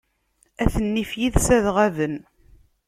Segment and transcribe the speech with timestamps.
[0.63, 2.15] At nnif yid-s ad ɣaben.